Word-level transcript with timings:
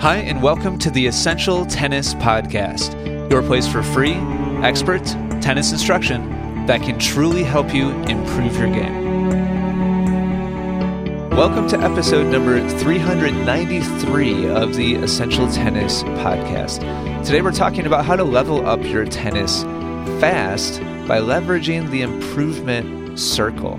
Hi, 0.00 0.16
and 0.16 0.42
welcome 0.42 0.78
to 0.78 0.90
the 0.90 1.06
Essential 1.06 1.66
Tennis 1.66 2.14
Podcast, 2.14 3.30
your 3.30 3.42
place 3.42 3.68
for 3.68 3.82
free, 3.82 4.14
expert 4.64 5.04
tennis 5.42 5.72
instruction 5.72 6.64
that 6.64 6.80
can 6.80 6.98
truly 6.98 7.42
help 7.42 7.74
you 7.74 7.90
improve 8.04 8.56
your 8.56 8.70
game. 8.70 9.28
Welcome 11.32 11.68
to 11.68 11.78
episode 11.78 12.32
number 12.32 12.66
393 12.78 14.48
of 14.48 14.74
the 14.74 14.94
Essential 14.94 15.52
Tennis 15.52 16.02
Podcast. 16.02 16.78
Today 17.26 17.42
we're 17.42 17.52
talking 17.52 17.84
about 17.84 18.06
how 18.06 18.16
to 18.16 18.24
level 18.24 18.66
up 18.66 18.82
your 18.82 19.04
tennis 19.04 19.64
fast 20.18 20.80
by 21.06 21.20
leveraging 21.20 21.90
the 21.90 22.00
improvement 22.00 23.20
circle. 23.20 23.76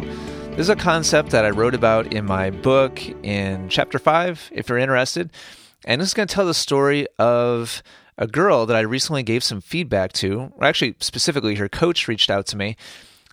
This 0.52 0.60
is 0.60 0.70
a 0.70 0.76
concept 0.76 1.32
that 1.32 1.46
I 1.46 1.50
wrote 1.50 1.74
about 1.74 2.14
in 2.14 2.26
my 2.26 2.52
book 2.52 3.02
in 3.24 3.70
chapter 3.70 3.98
5, 3.98 4.52
if 4.54 4.70
you're 4.70 4.78
interested. 4.78 5.32
And 5.86 6.00
this 6.00 6.10
is 6.10 6.14
going 6.14 6.28
to 6.28 6.34
tell 6.34 6.46
the 6.46 6.54
story 6.54 7.08
of 7.18 7.82
a 8.18 8.28
girl 8.28 8.66
that 8.66 8.78
I 8.78 8.82
recently 8.82 9.24
gave 9.24 9.44
some 9.44 9.62
feedback 9.62 10.14
to. 10.14 10.54
Actually, 10.62 10.96
specifically, 11.00 11.56
her 11.56 11.70
coach 11.70 12.08
reached 12.08 12.30
out 12.30 12.46
to 12.48 12.58
me. 12.58 12.76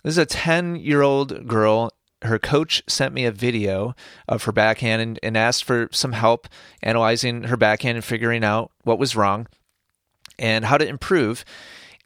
This 0.03 0.13
is 0.13 0.17
a 0.17 0.25
10 0.25 0.77
year 0.77 1.01
old 1.01 1.47
girl. 1.47 1.91
Her 2.21 2.39
coach 2.39 2.81
sent 2.87 3.13
me 3.13 3.25
a 3.25 3.31
video 3.31 3.95
of 4.27 4.43
her 4.43 4.51
backhand 4.51 5.01
and, 5.01 5.19
and 5.21 5.37
asked 5.37 5.63
for 5.63 5.89
some 5.91 6.11
help 6.11 6.47
analyzing 6.81 7.43
her 7.43 7.57
backhand 7.57 7.97
and 7.97 8.03
figuring 8.03 8.43
out 8.43 8.71
what 8.83 8.99
was 8.99 9.15
wrong 9.15 9.47
and 10.37 10.65
how 10.65 10.77
to 10.77 10.87
improve. 10.87 11.45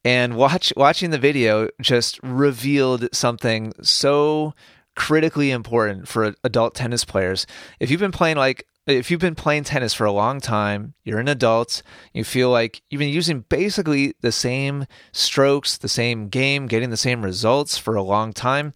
And 0.06 0.36
watch, 0.36 0.74
watching 0.76 1.12
the 1.12 1.18
video 1.18 1.70
just 1.82 2.20
revealed 2.22 3.08
something 3.14 3.74
so 3.82 4.54
critically 4.96 5.50
important 5.52 6.08
for 6.08 6.36
adult 6.44 6.76
tennis 6.76 7.06
players. 7.06 7.48
If 7.80 7.90
you've 7.90 8.00
been 8.00 8.12
playing 8.12 8.38
like 8.38 8.68
if 8.86 9.10
you've 9.10 9.22
been 9.22 9.36
playing 9.36 9.64
tennis 9.64 9.94
for 9.94 10.06
a 10.06 10.12
long 10.12 10.42
time, 10.42 10.94
you're 11.04 11.20
an 11.20 11.28
adult, 11.28 11.82
you 12.14 12.24
feel 12.24 12.50
like 12.50 12.82
you've 12.90 13.00
been 13.00 13.10
using 13.10 13.42
basically 13.42 14.14
the 14.22 14.32
same 14.32 14.86
strokes, 15.12 15.78
the 15.78 15.88
same 15.88 16.28
game, 16.28 16.68
getting 16.68 16.90
the 16.90 16.98
same 16.98 17.24
results 17.24 17.78
for 17.78 17.96
a 17.96 18.04
long 18.04 18.34
time, 18.34 18.74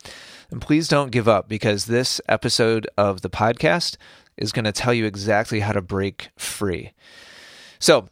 then 0.49 0.59
please 0.59 0.87
don't 0.87 1.11
give 1.11 1.27
up 1.27 1.49
because 1.49 1.85
this 1.85 2.21
episode 2.29 2.87
of 2.97 3.21
the 3.21 3.29
podcast 3.29 3.97
is 4.37 4.51
going 4.51 4.65
to 4.65 4.71
tell 4.71 4.93
you 4.93 5.05
exactly 5.05 5.59
how 5.59 5.73
to 5.73 5.81
break 5.81 6.29
free. 6.37 6.93
So, 7.79 8.07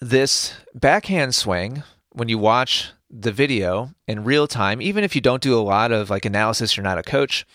this 0.00 0.54
backhand 0.74 1.34
swing, 1.34 1.82
when 2.10 2.28
you 2.28 2.38
watch 2.38 2.92
the 3.10 3.32
video 3.32 3.90
in 4.06 4.24
real 4.24 4.46
time, 4.46 4.82
even 4.82 5.02
if 5.02 5.14
you 5.14 5.20
don't 5.20 5.42
do 5.42 5.58
a 5.58 5.62
lot 5.62 5.92
of 5.92 6.10
like 6.10 6.24
analysis, 6.24 6.76
you're 6.76 6.84
not 6.84 6.98
a 6.98 7.02
coach, 7.02 7.46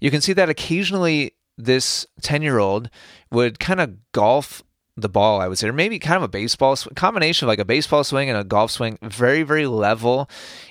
you 0.00 0.10
can 0.10 0.20
see 0.20 0.32
that 0.34 0.48
occasionally 0.48 1.32
this 1.56 2.06
10 2.22 2.42
year 2.42 2.58
old 2.58 2.90
would 3.30 3.58
kind 3.58 3.80
of 3.80 3.96
golf 4.12 4.62
the 4.96 5.08
ball, 5.08 5.40
I 5.40 5.48
would 5.48 5.58
say, 5.58 5.68
or 5.68 5.72
maybe 5.72 5.98
kind 5.98 6.16
of 6.16 6.22
a 6.22 6.28
baseball 6.28 6.76
combination 6.94 7.46
of 7.46 7.48
like 7.48 7.58
a 7.58 7.64
baseball 7.64 8.02
swing 8.02 8.30
and 8.30 8.38
a 8.38 8.44
golf 8.44 8.70
swing, 8.70 8.98
very, 9.02 9.42
very 9.42 9.66
level. 9.66 10.28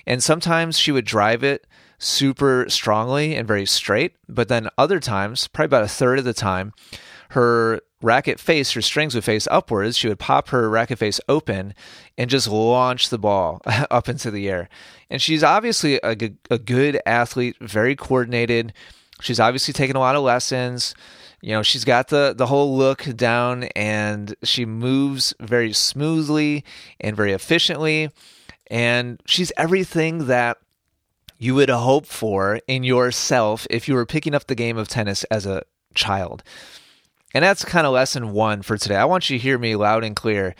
And 0.08 0.23
sometimes 0.23 0.80
she 0.80 0.91
would 0.91 1.06
drive 1.06 1.44
it 1.44 1.67
super 2.00 2.66
strongly 2.67 3.36
and 3.36 3.47
very 3.47 3.66
straight. 3.66 4.16
But 4.28 4.47
then 4.47 4.69
other 4.78 5.00
times, 5.00 5.47
probably 5.47 5.66
about 5.66 5.83
a 5.83 5.88
third 5.88 6.19
of 6.19 6.25
the 6.25 6.33
time, 6.33 6.73
her 7.30 7.81
racket 8.02 8.39
face, 8.39 8.72
her 8.72 8.81
strings 8.81 9.16
would 9.16 9.23
face 9.23 9.47
upwards. 9.52 9.97
She 9.97 10.08
would 10.08 10.19
pop 10.19 10.50
her 10.50 10.69
racket 10.69 11.00
face 11.00 11.19
open 11.30 11.73
and 12.17 12.30
just 12.30 12.47
launch 12.47 13.09
the 13.09 13.17
ball 13.17 13.61
up 13.66 14.09
into 14.09 14.31
the 14.31 14.50
air. 14.50 14.69
And 15.09 15.22
she's 15.22 15.44
obviously 15.44 16.00
a, 16.03 16.16
a 16.50 16.58
good 16.58 17.00
athlete, 17.06 17.58
very 17.61 17.95
coordinated 17.95 18.73
She's 19.21 19.39
obviously 19.39 19.73
taken 19.73 19.95
a 19.95 19.99
lot 19.99 20.16
of 20.16 20.23
lessons. 20.23 20.94
You 21.41 21.52
know, 21.52 21.63
she's 21.63 21.85
got 21.85 22.08
the 22.08 22.33
the 22.35 22.47
whole 22.47 22.75
look 22.75 23.03
down 23.16 23.66
and 23.75 24.35
she 24.44 24.66
moves 24.66 25.33
very 25.39 25.73
smoothly 25.73 26.63
and 26.99 27.16
very 27.16 27.33
efficiently 27.33 28.09
and 28.67 29.22
she's 29.25 29.52
everything 29.57 30.27
that 30.27 30.57
you 31.38 31.56
would 31.56 31.69
hope 31.69 32.06
for 32.06 32.59
in 32.67 32.84
yourself 32.84 33.67
if 33.69 33.88
you 33.88 33.94
were 33.94 34.06
picking 34.06 34.34
up 34.34 34.47
the 34.47 34.56
game 34.56 34.78
of 34.78 34.88
tennis 34.88 35.23
as 35.25 35.45
a 35.45 35.63
child. 35.94 36.44
And 37.34 37.44
that's 37.44 37.66
kind 37.66 37.85
of 37.85 37.94
lesson 37.94 38.31
1 38.31 38.62
for 38.62 38.78
today. 38.78 38.95
I 38.95 39.06
want 39.06 39.29
you 39.29 39.38
to 39.38 39.44
hear 39.44 39.57
me 39.57 39.75
loud 39.75 40.03
and 40.03 40.16
clear 40.16 40.56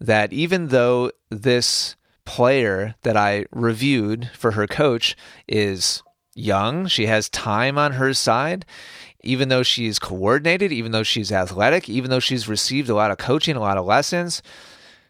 that 0.00 0.32
even 0.32 0.68
though 0.68 1.10
this 1.30 1.96
player 2.26 2.94
that 3.02 3.16
I 3.16 3.46
reviewed 3.50 4.30
for 4.34 4.52
her 4.52 4.66
coach 4.66 5.16
is 5.48 6.02
young. 6.34 6.86
She 6.86 7.06
has 7.06 7.28
time 7.28 7.78
on 7.78 7.92
her 7.92 8.14
side. 8.14 8.64
Even 9.22 9.50
though 9.50 9.62
she's 9.62 9.98
coordinated, 9.98 10.72
even 10.72 10.92
though 10.92 11.02
she's 11.02 11.30
athletic, 11.30 11.88
even 11.90 12.10
though 12.10 12.20
she's 12.20 12.48
received 12.48 12.88
a 12.88 12.94
lot 12.94 13.10
of 13.10 13.18
coaching, 13.18 13.54
a 13.54 13.60
lot 13.60 13.76
of 13.76 13.84
lessons, 13.84 14.42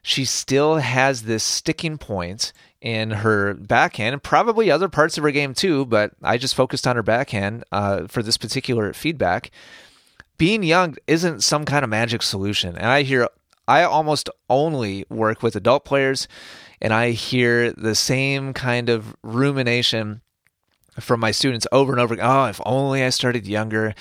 she 0.03 0.25
still 0.25 0.77
has 0.77 1.23
this 1.23 1.45
sticking 1.45 1.97
point 1.97 2.53
in 2.81 3.11
her 3.11 3.55
backhand 3.55 4.15
and 4.15 4.23
probably 4.23 4.71
other 4.71 4.89
parts 4.89 5.17
of 5.17 5.23
her 5.23 5.31
game 5.31 5.55
too. 5.55 5.87
But 5.87 6.13
I 6.23 6.39
just 6.39 6.57
focused 6.57 6.87
on 6.87 6.97
her 6.97 7.03
backhand 7.03 7.65
uh, 7.71 8.09
for 8.09 8.23
this 8.23 8.37
particular 8.37 8.93
feedback. 8.93 9.51
Being 10.39 10.63
young 10.63 10.97
isn't 11.07 11.45
some 11.45 11.65
kind 11.65 11.85
of 11.85 11.91
magic 11.91 12.23
solution. 12.23 12.77
And 12.77 12.87
I 12.87 13.03
hear, 13.03 13.29
I 13.69 13.83
almost 13.83 14.31
only 14.49 15.05
work 15.11 15.43
with 15.43 15.55
adult 15.55 15.85
players, 15.85 16.27
and 16.81 16.93
I 16.95 17.11
hear 17.11 17.73
the 17.73 17.95
same 17.95 18.55
kind 18.55 18.89
of 18.89 19.15
rumination 19.23 20.23
from 21.01 21.21
my 21.21 21.31
students 21.31 21.67
over 21.73 21.93
and 21.93 22.01
over 22.01 22.15
again. 22.15 22.27
Oh, 22.27 22.47
if 22.47 22.61
only 22.65 23.03
I 23.03 23.11
started 23.11 23.47
younger. 23.47 23.95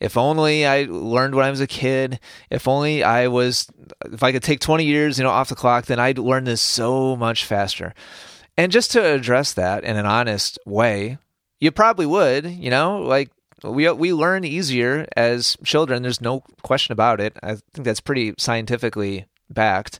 If 0.00 0.16
only 0.16 0.66
I 0.66 0.86
learned 0.88 1.34
when 1.34 1.44
I 1.44 1.50
was 1.50 1.60
a 1.60 1.66
kid. 1.66 2.20
If 2.50 2.68
only 2.68 3.02
I 3.02 3.28
was, 3.28 3.68
if 4.04 4.22
I 4.22 4.32
could 4.32 4.42
take 4.42 4.60
20 4.60 4.84
years, 4.84 5.18
you 5.18 5.24
know, 5.24 5.30
off 5.30 5.48
the 5.48 5.54
clock, 5.54 5.86
then 5.86 5.98
I'd 5.98 6.18
learn 6.18 6.44
this 6.44 6.60
so 6.60 7.16
much 7.16 7.44
faster. 7.44 7.94
And 8.56 8.70
just 8.70 8.92
to 8.92 9.04
address 9.04 9.52
that 9.54 9.84
in 9.84 9.96
an 9.96 10.06
honest 10.06 10.58
way, 10.64 11.18
you 11.60 11.70
probably 11.70 12.06
would, 12.06 12.46
you 12.46 12.70
know, 12.70 12.98
like 13.00 13.30
we 13.62 13.90
we 13.90 14.12
learn 14.12 14.44
easier 14.44 15.06
as 15.16 15.56
children. 15.64 16.02
There's 16.02 16.20
no 16.20 16.40
question 16.62 16.92
about 16.92 17.20
it. 17.20 17.36
I 17.42 17.54
think 17.72 17.84
that's 17.84 18.00
pretty 18.00 18.34
scientifically 18.38 19.26
backed. 19.48 19.98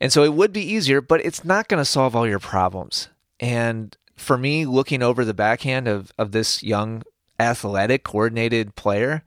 And 0.00 0.12
so 0.12 0.22
it 0.22 0.34
would 0.34 0.52
be 0.52 0.62
easier, 0.62 1.00
but 1.00 1.24
it's 1.24 1.44
not 1.44 1.68
going 1.68 1.80
to 1.80 1.84
solve 1.84 2.16
all 2.16 2.26
your 2.26 2.38
problems. 2.38 3.08
And 3.38 3.96
for 4.20 4.38
me, 4.38 4.66
looking 4.66 5.02
over 5.02 5.24
the 5.24 5.34
backhand 5.34 5.88
of, 5.88 6.12
of 6.18 6.32
this 6.32 6.62
young, 6.62 7.02
athletic, 7.38 8.04
coordinated 8.04 8.76
player, 8.76 9.22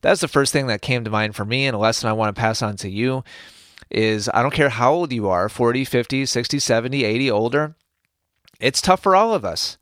that's 0.00 0.20
the 0.20 0.28
first 0.28 0.52
thing 0.52 0.66
that 0.68 0.82
came 0.82 1.04
to 1.04 1.10
mind 1.10 1.36
for 1.36 1.44
me. 1.44 1.66
And 1.66 1.74
a 1.74 1.78
lesson 1.78 2.08
I 2.08 2.14
want 2.14 2.34
to 2.34 2.40
pass 2.40 2.62
on 2.62 2.76
to 2.76 2.88
you 2.88 3.22
is 3.90 4.30
I 4.32 4.42
don't 4.42 4.54
care 4.54 4.70
how 4.70 4.92
old 4.92 5.12
you 5.12 5.28
are 5.28 5.48
40, 5.48 5.84
50, 5.84 6.26
60, 6.26 6.58
70, 6.58 7.04
80, 7.04 7.30
older 7.30 7.74
it's 8.60 8.80
tough 8.80 9.02
for 9.02 9.16
all 9.16 9.34
of 9.34 9.44
us. 9.44 9.78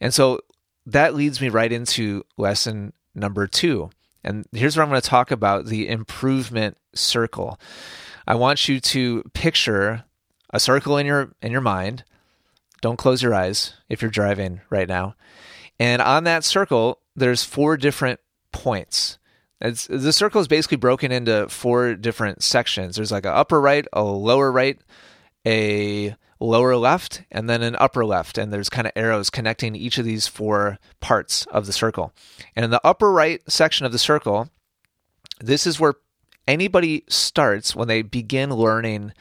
And 0.00 0.14
so 0.14 0.40
that 0.86 1.14
leads 1.14 1.40
me 1.40 1.48
right 1.48 1.72
into 1.72 2.24
lesson 2.36 2.92
number 3.14 3.46
two. 3.46 3.90
And 4.22 4.46
here's 4.52 4.76
where 4.76 4.84
I'm 4.84 4.90
going 4.90 5.00
to 5.00 5.08
talk 5.08 5.30
about 5.30 5.66
the 5.66 5.88
improvement 5.88 6.76
circle. 6.94 7.58
I 8.26 8.34
want 8.34 8.68
you 8.68 8.78
to 8.80 9.22
picture 9.32 10.04
a 10.52 10.60
circle 10.60 10.98
in 10.98 11.06
your 11.06 11.32
in 11.40 11.52
your 11.52 11.60
mind 11.60 12.04
don't 12.80 12.96
close 12.96 13.22
your 13.22 13.34
eyes 13.34 13.74
if 13.88 14.02
you're 14.02 14.10
driving 14.10 14.60
right 14.70 14.88
now. 14.88 15.14
And 15.78 16.02
on 16.02 16.24
that 16.24 16.44
circle, 16.44 17.00
there's 17.16 17.44
four 17.44 17.76
different 17.76 18.20
points. 18.52 19.18
It's, 19.60 19.86
the 19.86 20.12
circle 20.12 20.40
is 20.40 20.48
basically 20.48 20.78
broken 20.78 21.12
into 21.12 21.48
four 21.48 21.94
different 21.94 22.42
sections. 22.42 22.96
There's 22.96 23.12
like 23.12 23.26
an 23.26 23.32
upper 23.32 23.60
right, 23.60 23.86
a 23.92 24.02
lower 24.02 24.50
right, 24.50 24.78
a 25.46 26.16
lower 26.38 26.76
left, 26.76 27.22
and 27.30 27.48
then 27.48 27.62
an 27.62 27.76
upper 27.76 28.04
left. 28.04 28.38
And 28.38 28.52
there's 28.52 28.70
kind 28.70 28.86
of 28.86 28.92
arrows 28.96 29.28
connecting 29.28 29.76
each 29.76 29.98
of 29.98 30.04
these 30.04 30.26
four 30.26 30.78
parts 31.00 31.46
of 31.46 31.66
the 31.66 31.72
circle. 31.72 32.14
And 32.56 32.64
in 32.64 32.70
the 32.70 32.80
upper 32.84 33.12
right 33.12 33.42
section 33.50 33.84
of 33.84 33.92
the 33.92 33.98
circle, 33.98 34.48
this 35.40 35.66
is 35.66 35.78
where 35.78 35.94
anybody 36.48 37.04
starts 37.08 37.76
when 37.76 37.88
they 37.88 38.02
begin 38.02 38.50
learning 38.50 39.12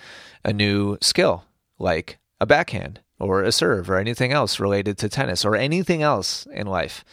a 0.45 0.53
new 0.53 0.97
skill, 1.01 1.43
like 1.77 2.17
a 2.39 2.45
backhand 2.45 3.01
or 3.19 3.43
a 3.43 3.51
serve 3.51 3.89
or 3.89 3.97
anything 3.97 4.31
else 4.31 4.59
related 4.59 4.97
to 4.97 5.09
tennis 5.09 5.45
or 5.45 5.55
anything 5.55 6.01
else 6.01 6.47
in 6.53 6.67
life. 6.67 7.03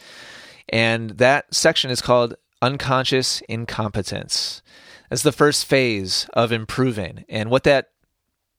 And 0.69 1.11
that 1.11 1.53
section 1.53 1.91
is 1.91 2.01
called 2.01 2.35
unconscious 2.61 3.41
incompetence. 3.41 4.61
That's 5.09 5.23
the 5.23 5.31
first 5.31 5.65
phase 5.65 6.27
of 6.33 6.51
improving. 6.51 7.25
And 7.29 7.49
what 7.49 7.63
that 7.63 7.89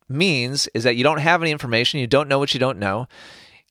means 0.09 0.69
is 0.75 0.85
that 0.85 0.97
you 0.97 1.05
don't 1.05 1.21
have 1.21 1.43
any 1.43 1.51
information, 1.51 2.01
you 2.01 2.07
don't 2.07 2.29
know 2.29 2.39
what 2.39 2.55
you 2.55 2.61
don't 2.61 2.79
know. 2.79 3.07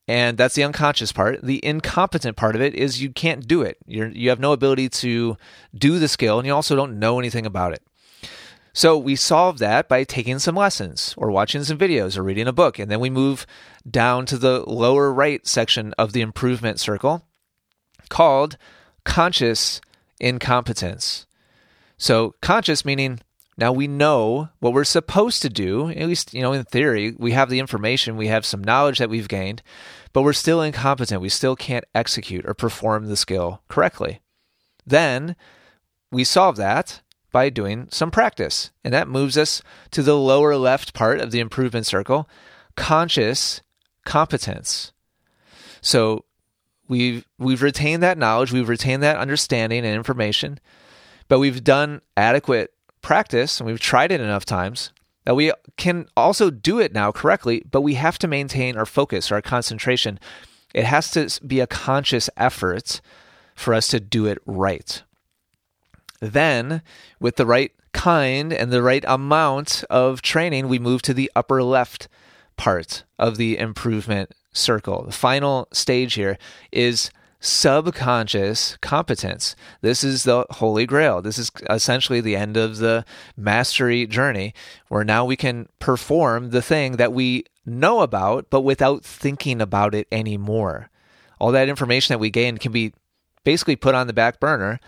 And 0.07 0.37
that's 0.37 0.55
the 0.55 0.63
unconscious 0.63 1.11
part. 1.11 1.41
The 1.41 1.63
incompetent 1.65 2.37
part 2.37 2.55
of 2.55 2.61
it 2.61 2.73
is 2.73 3.01
you 3.01 3.11
can't 3.11 3.45
do 3.45 3.61
it. 3.61 3.77
You're, 3.85 4.07
you 4.07 4.29
have 4.29 4.39
no 4.39 4.53
ability 4.53 4.87
to 4.89 5.37
do 5.75 5.99
the 5.99 6.07
skill, 6.07 6.39
and 6.39 6.47
you 6.47 6.53
also 6.53 6.77
don't 6.77 6.97
know 6.97 7.19
anything 7.19 7.45
about 7.45 7.73
it. 7.73 7.81
So 8.77 8.95
we 8.95 9.15
solve 9.15 9.57
that 9.57 9.89
by 9.89 10.03
taking 10.03 10.37
some 10.37 10.55
lessons 10.55 11.15
or 11.17 11.31
watching 11.31 11.63
some 11.63 11.79
videos 11.79 12.15
or 12.15 12.21
reading 12.21 12.47
a 12.47 12.53
book. 12.53 12.77
And 12.77 12.91
then 12.91 12.99
we 12.99 13.09
move 13.09 13.47
down 13.89 14.27
to 14.27 14.37
the 14.37 14.59
lower 14.69 15.11
right 15.11 15.47
section 15.47 15.95
of 15.97 16.13
the 16.13 16.21
improvement 16.21 16.79
circle 16.79 17.25
called 18.09 18.55
conscious 19.03 19.81
incompetence. 20.19 21.25
So, 21.97 22.35
conscious 22.39 22.85
meaning 22.85 23.19
Now 23.57 23.71
we 23.71 23.87
know 23.87 24.49
what 24.59 24.73
we're 24.73 24.83
supposed 24.83 25.41
to 25.41 25.49
do, 25.49 25.89
at 25.89 26.07
least, 26.07 26.35
you 26.35 26.43
know, 26.43 26.53
in 26.53 26.63
theory, 26.63 27.15
we 27.17 27.31
have 27.31 27.49
the 27.49 27.57
information, 27.57 28.15
we 28.15 28.27
have 28.27 28.45
some 28.45 28.63
knowledge 28.63 28.99
that 28.99 29.09
we've 29.09 29.27
gained, 29.27 29.63
but 30.13 30.21
we're 30.21 30.33
still 30.33 30.61
incompetent. 30.61 31.19
We 31.19 31.29
still 31.29 31.55
can't 31.55 31.85
execute 31.95 32.45
or 32.45 32.53
perform 32.53 33.07
the 33.07 33.17
skill 33.17 33.63
correctly. 33.69 34.21
Then 34.85 35.35
we 36.11 36.23
solve 36.23 36.57
that 36.57 37.01
by 37.37 37.49
doing 37.49 37.87
some 37.91 38.09
practice. 38.09 38.71
And 38.83 38.91
that 38.95 39.07
moves 39.07 39.37
us 39.37 39.61
to 39.91 40.01
the 40.01 40.17
lower 40.17 40.57
left 40.57 40.95
part 40.95 41.21
of 41.21 41.29
the 41.29 41.39
improvement 41.39 41.85
circle 41.85 42.27
conscious 42.75 43.61
competence. 44.05 44.91
So 45.81 46.25
we've 46.87 47.27
we've 47.37 47.61
retained 47.61 48.01
that 48.01 48.17
knowledge, 48.17 48.51
we've 48.51 48.67
retained 48.67 49.03
that 49.03 49.17
understanding 49.17 49.85
and 49.85 49.95
information, 49.95 50.59
but 51.27 51.37
we've 51.37 51.63
done 51.63 52.01
adequate 52.15 52.73
practice 53.03 53.59
and 53.59 53.67
we've 53.67 53.79
tried 53.79 54.11
it 54.11 54.19
enough 54.19 54.43
times 54.43 54.91
that 55.25 55.35
we 55.35 55.51
can 55.75 56.07
also 56.17 56.49
do 56.49 56.79
it 56.79 56.91
now 56.91 57.11
correctly, 57.11 57.61
but 57.69 57.81
we 57.81 57.93
have 57.93 58.17
to 58.17 58.27
maintain 58.27 58.75
our 58.75 58.87
focus, 58.87 59.31
our 59.31 59.43
concentration. 59.43 60.19
It 60.73 60.85
has 60.85 61.11
to 61.11 61.29
be 61.45 61.59
a 61.59 61.67
conscious 61.67 62.31
effort 62.35 62.99
for 63.53 63.75
us 63.75 63.89
to 63.89 63.99
do 63.99 64.25
it 64.25 64.39
right. 64.47 65.03
Then, 66.19 66.81
with 67.19 67.35
the 67.35 67.45
right 67.45 67.71
kind 67.93 68.53
and 68.53 68.71
the 68.71 68.83
right 68.83 69.03
amount 69.07 69.83
of 69.89 70.21
training, 70.21 70.67
we 70.67 70.79
move 70.79 71.01
to 71.03 71.13
the 71.13 71.31
upper 71.35 71.63
left 71.63 72.07
part 72.57 73.03
of 73.19 73.37
the 73.37 73.57
improvement 73.57 74.33
circle. 74.51 75.03
The 75.03 75.11
final 75.11 75.67
stage 75.71 76.15
here 76.15 76.37
is 76.71 77.11
subconscious 77.39 78.77
competence. 78.81 79.55
This 79.81 80.03
is 80.03 80.23
the 80.23 80.45
holy 80.51 80.85
grail. 80.85 81.21
This 81.21 81.37
is 81.37 81.51
essentially 81.69 82.19
the 82.19 82.35
end 82.35 82.57
of 82.57 82.77
the 82.77 83.05
mastery 83.35 84.07
journey 84.07 84.53
where 84.87 85.03
now 85.03 85.23
we 85.23 85.35
can 85.35 85.67
perform 85.79 86.49
the 86.49 86.63
thing 86.63 86.93
that 86.93 87.13
we 87.13 87.45
know 87.65 88.01
about, 88.01 88.49
but 88.49 88.61
without 88.61 89.05
thinking 89.05 89.61
about 89.61 89.93
it 89.93 90.07
anymore. 90.11 90.89
All 91.39 91.51
that 91.51 91.69
information 91.69 92.13
that 92.13 92.19
we 92.19 92.31
gain 92.31 92.57
can 92.57 92.71
be 92.71 92.93
basically 93.43 93.75
put 93.75 93.93
on 93.93 94.07
the 94.07 94.13
back 94.13 94.39
burner 94.39 94.79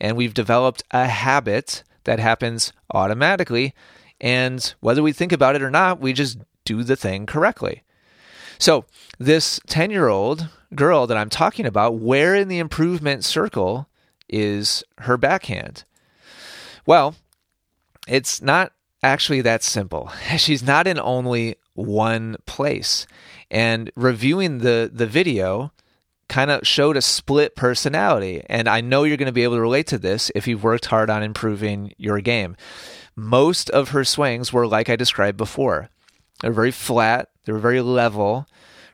and 0.00 0.16
we've 0.16 0.34
developed 0.34 0.82
a 0.90 1.06
habit 1.06 1.82
that 2.04 2.18
happens 2.18 2.72
automatically. 2.92 3.74
And 4.20 4.74
whether 4.80 5.02
we 5.02 5.12
think 5.12 5.32
about 5.32 5.56
it 5.56 5.62
or 5.62 5.70
not, 5.70 6.00
we 6.00 6.12
just 6.12 6.38
do 6.64 6.82
the 6.82 6.96
thing 6.96 7.26
correctly. 7.26 7.82
So, 8.58 8.84
this 9.18 9.60
10 9.66 9.90
year 9.90 10.08
old 10.08 10.48
girl 10.74 11.06
that 11.06 11.16
I'm 11.16 11.30
talking 11.30 11.66
about, 11.66 11.98
where 11.98 12.34
in 12.34 12.48
the 12.48 12.58
improvement 12.58 13.24
circle 13.24 13.88
is 14.28 14.84
her 14.98 15.16
backhand? 15.16 15.84
Well, 16.86 17.14
it's 18.06 18.40
not 18.40 18.72
actually 19.02 19.40
that 19.42 19.62
simple. 19.62 20.10
She's 20.36 20.62
not 20.62 20.86
in 20.86 20.98
only 20.98 21.56
one 21.74 22.36
place. 22.46 23.06
And 23.50 23.90
reviewing 23.96 24.58
the, 24.58 24.90
the 24.92 25.06
video, 25.06 25.72
kind 26.28 26.50
of 26.50 26.66
showed 26.66 26.96
a 26.96 27.02
split 27.02 27.56
personality. 27.56 28.42
And 28.48 28.68
I 28.68 28.80
know 28.80 29.04
you're 29.04 29.16
going 29.16 29.26
to 29.26 29.32
be 29.32 29.44
able 29.44 29.56
to 29.56 29.60
relate 29.60 29.86
to 29.88 29.98
this 29.98 30.30
if 30.34 30.46
you've 30.46 30.64
worked 30.64 30.86
hard 30.86 31.10
on 31.10 31.22
improving 31.22 31.92
your 31.96 32.20
game. 32.20 32.56
Most 33.16 33.70
of 33.70 33.90
her 33.90 34.04
swings 34.04 34.52
were 34.52 34.66
like 34.66 34.88
I 34.88 34.96
described 34.96 35.36
before. 35.36 35.90
They're 36.40 36.52
very 36.52 36.72
flat, 36.72 37.28
they 37.44 37.52
were 37.52 37.58
very 37.58 37.80
level. 37.80 38.46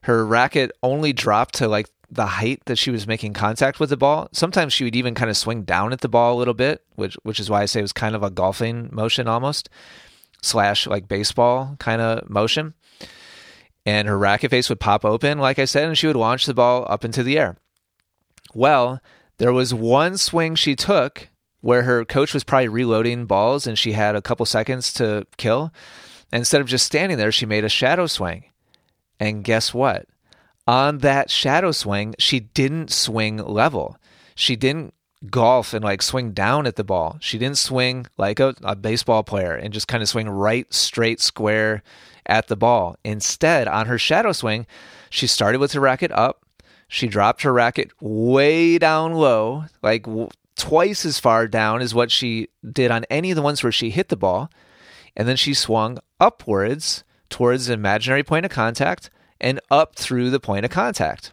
Her 0.03 0.25
racket 0.25 0.73
only 0.83 1.13
dropped 1.13 1.55
to 1.57 1.69
like 1.69 1.89
the 2.11 2.27
height 2.27 2.63
that 2.67 2.77
she 2.77 2.91
was 2.91 3.07
making 3.07 3.35
contact 3.35 3.79
with 3.79 3.91
the 3.91 3.97
ball. 3.97 4.29
Sometimes 4.33 4.73
she 4.73 4.85
would 4.85 4.97
even 4.97 5.15
kind 5.15 5.31
of 5.31 5.37
swing 5.37 5.63
down 5.63 5.93
at 5.93 6.01
the 6.01 6.09
ball 6.09 6.35
a 6.35 6.39
little 6.39 6.55
bit, 6.55 6.83
which 6.97 7.17
which 7.23 7.39
is 7.39 7.49
why 7.49 7.63
I 7.63 7.67
say 7.67 7.81
it 7.81 7.83
was 7.83 7.93
kind 7.93 8.17
of 8.17 8.23
a 8.23 8.31
golfing 8.31 8.89
motion 8.93 9.29
almost, 9.29 9.69
slash 10.43 10.87
like 10.87 11.09
baseball 11.09 11.77
kind 11.79 12.01
of 12.01 12.29
motion 12.29 12.75
and 13.87 14.07
her 14.09 14.19
racket 14.19 14.51
face 14.51 14.69
would 14.69 14.81
pop 14.81 15.05
open, 15.05 15.39
like 15.39 15.59
I 15.59 15.65
said, 15.65 15.85
and 15.85 15.97
she 15.97 16.07
would 16.07 16.17
launch 16.17 16.47
the 16.47 16.55
ball 16.55 16.87
up 16.89 17.05
into 17.05 17.23
the 17.23 17.39
air. 17.39 17.57
Well, 18.55 19.01
there 19.39 19.53
was 19.53 19.73
one 19.73 20.17
swing 20.17 20.55
she 20.55 20.77
took 20.77 21.29
where 21.61 21.83
her 21.83 22.05
coach 22.05 22.35
was 22.35 22.45
probably 22.45 22.69
reloading 22.69 23.27
balls 23.27 23.67
and 23.67 23.79
she 23.79 23.93
had 23.93 24.17
a 24.17 24.23
couple 24.23 24.47
seconds 24.47 24.93
to 24.95 25.27
kill. 25.37 25.73
Instead 26.33 26.61
of 26.61 26.67
just 26.67 26.87
standing 26.87 27.19
there, 27.19 27.33
she 27.33 27.47
made 27.47 27.65
a 27.65 27.69
shadow 27.69 28.07
swing. 28.07 28.45
And 29.19 29.45
guess 29.45 29.75
what? 29.75 30.07
On 30.67 30.99
that 30.99 31.31
shadow 31.31 31.73
swing, 31.73 32.15
she 32.19 32.41
didn't 32.41 32.91
swing 32.91 33.39
level. 33.39 33.97
She 34.35 34.57
didn't 34.57 34.95
golf 35.29 35.75
and 35.75 35.85
like 35.85 36.03
swing 36.03 36.33
down 36.33 36.67
at 36.67 36.77
the 36.77 36.85
ball. 36.85 37.19
She 37.21 37.39
didn't 37.39 37.59
swing 37.59 38.07
like 38.17 38.41
a, 38.41 38.55
a 38.63 38.75
baseball 38.75 39.23
player 39.23 39.55
and 39.55 39.73
just 39.73 39.89
kind 39.89 40.03
of 40.03 40.09
swing 40.09 40.29
right, 40.29 40.73
straight, 40.73 41.21
square 41.21 41.83
at 42.27 42.49
the 42.49 42.57
ball. 42.57 42.97
Instead, 43.05 43.69
on 43.69 43.87
her 43.87 43.99
shadow 43.99 44.33
swing, 44.33 44.67
she 45.11 45.27
started 45.27 45.59
with 45.59 45.73
her 45.73 45.81
racket 45.81 46.13
up. 46.13 46.45
She 46.89 47.07
dropped 47.07 47.43
her 47.43 47.53
racket 47.53 47.91
way 48.01 48.79
down 48.79 49.13
low, 49.13 49.65
like 49.83 50.05
w- 50.05 50.29
twice 50.57 51.05
as 51.05 51.19
far 51.19 51.47
down 51.47 51.83
as 51.83 51.95
what 51.95 52.11
she 52.11 52.49
did 52.69 52.91
on 52.91 53.05
any 53.11 53.31
of 53.31 53.37
the 53.37 53.43
ones 53.43 53.63
where 53.63 53.73
she 53.73 53.91
hit 53.91 54.09
the 54.09 54.17
ball. 54.17 54.51
And 55.17 55.29
then 55.29 55.37
she 55.37 55.55
swung 55.55 55.99
upwards 56.19 57.05
towards 57.29 57.67
the 57.67 57.75
imaginary 57.75 58.23
point 58.23 58.45
of 58.45 58.51
contact 58.51 59.11
and 59.41 59.61
up 59.71 59.97
through 59.97 60.31
the 60.31 60.41
point 60.41 60.65
of 60.65 60.71
contact. 60.71 61.33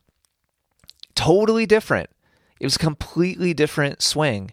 Totally 1.15 1.65
different. 1.65 2.09
It 2.59 2.65
was 2.65 2.75
a 2.75 2.79
completely 2.79 3.53
different 3.53 4.01
swing, 4.01 4.51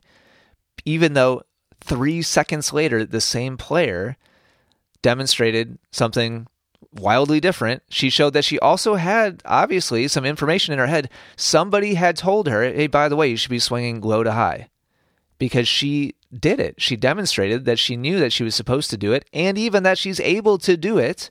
even 0.84 1.14
though 1.14 1.42
three 1.80 2.22
seconds 2.22 2.72
later, 2.72 3.04
the 3.04 3.20
same 3.20 3.56
player 3.56 4.16
demonstrated 5.02 5.78
something 5.90 6.46
wildly 6.92 7.40
different. 7.40 7.82
She 7.90 8.10
showed 8.10 8.32
that 8.34 8.44
she 8.44 8.58
also 8.58 8.94
had, 8.94 9.42
obviously, 9.44 10.08
some 10.08 10.24
information 10.24 10.72
in 10.72 10.78
her 10.78 10.86
head. 10.86 11.10
Somebody 11.36 11.94
had 11.94 12.16
told 12.16 12.48
her, 12.48 12.62
hey, 12.62 12.86
by 12.86 13.08
the 13.08 13.16
way, 13.16 13.28
you 13.28 13.36
should 13.36 13.50
be 13.50 13.58
swinging 13.58 14.00
low 14.00 14.22
to 14.22 14.32
high 14.32 14.68
because 15.38 15.68
she 15.68 16.14
did 16.32 16.60
it. 16.60 16.80
She 16.80 16.96
demonstrated 16.96 17.64
that 17.64 17.78
she 17.78 17.96
knew 17.96 18.18
that 18.18 18.32
she 18.32 18.44
was 18.44 18.54
supposed 18.54 18.90
to 18.90 18.96
do 18.96 19.12
it 19.12 19.28
and 19.32 19.58
even 19.58 19.82
that 19.82 19.98
she's 19.98 20.20
able 20.20 20.58
to 20.58 20.76
do 20.76 20.98
it, 20.98 21.30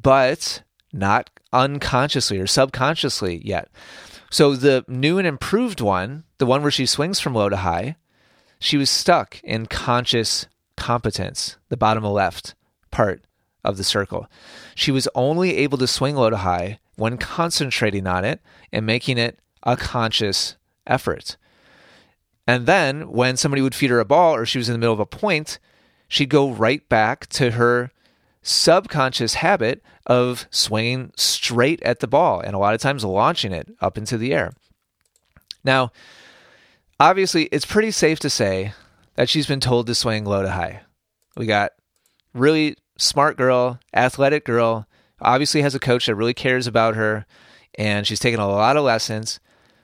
but 0.00 0.62
not 0.92 1.30
unconsciously 1.52 2.38
or 2.38 2.46
subconsciously 2.46 3.40
yet. 3.44 3.68
So 4.30 4.54
the 4.54 4.84
new 4.86 5.18
and 5.18 5.26
improved 5.26 5.80
one, 5.80 6.24
the 6.38 6.46
one 6.46 6.62
where 6.62 6.70
she 6.70 6.86
swings 6.86 7.18
from 7.18 7.34
low 7.34 7.48
to 7.48 7.56
high, 7.56 7.96
she 8.60 8.76
was 8.76 8.88
stuck 8.88 9.42
in 9.42 9.66
conscious 9.66 10.46
competence, 10.76 11.56
the 11.68 11.76
bottom 11.76 12.04
left 12.04 12.54
part 12.90 13.22
of 13.64 13.76
the 13.76 13.84
circle. 13.84 14.28
She 14.74 14.92
was 14.92 15.08
only 15.14 15.56
able 15.56 15.78
to 15.78 15.86
swing 15.86 16.14
low 16.14 16.30
to 16.30 16.38
high 16.38 16.78
when 16.96 17.18
concentrating 17.18 18.06
on 18.06 18.24
it 18.24 18.40
and 18.72 18.86
making 18.86 19.18
it 19.18 19.38
a 19.62 19.76
conscious 19.76 20.56
effort. 20.86 21.36
And 22.46 22.66
then 22.66 23.10
when 23.10 23.36
somebody 23.36 23.62
would 23.62 23.74
feed 23.74 23.90
her 23.90 24.00
a 24.00 24.04
ball 24.04 24.34
or 24.34 24.46
she 24.46 24.58
was 24.58 24.68
in 24.68 24.72
the 24.72 24.78
middle 24.78 24.94
of 24.94 25.00
a 25.00 25.06
point, 25.06 25.58
she'd 26.08 26.28
go 26.28 26.50
right 26.50 26.88
back 26.88 27.26
to 27.28 27.52
her 27.52 27.90
subconscious 28.42 29.34
habit 29.34 29.82
of 30.06 30.46
swinging 30.50 31.12
straight 31.16 31.82
at 31.82 32.00
the 32.00 32.08
ball 32.08 32.40
and 32.40 32.54
a 32.54 32.58
lot 32.58 32.74
of 32.74 32.80
times 32.80 33.04
launching 33.04 33.52
it 33.52 33.68
up 33.80 33.98
into 33.98 34.16
the 34.16 34.32
air. 34.32 34.52
Now, 35.62 35.92
obviously, 36.98 37.44
it's 37.46 37.66
pretty 37.66 37.90
safe 37.90 38.18
to 38.20 38.30
say 38.30 38.72
that 39.16 39.28
she's 39.28 39.46
been 39.46 39.60
told 39.60 39.86
to 39.86 39.94
swing 39.94 40.24
low 40.24 40.42
to 40.42 40.50
high. 40.50 40.82
We 41.36 41.46
got 41.46 41.72
really 42.32 42.76
smart 42.96 43.36
girl, 43.36 43.78
athletic 43.94 44.44
girl, 44.44 44.86
obviously 45.20 45.62
has 45.62 45.74
a 45.74 45.80
coach 45.80 46.06
that 46.06 46.14
really 46.14 46.34
cares 46.34 46.66
about 46.66 46.96
her, 46.96 47.26
and 47.76 48.06
she's 48.06 48.20
taken 48.20 48.40
a 48.40 48.48
lot 48.48 48.76
of 48.76 48.84
lessons. 48.84 49.40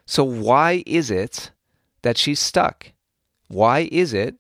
So, 0.07 0.25
why 0.25 0.83
is 0.87 1.11
it 1.11 1.51
that 2.03 2.17
she's 2.17 2.41
stuck? 2.41 2.93
Why 3.49 3.89
is 3.93 4.13
it 4.13 4.37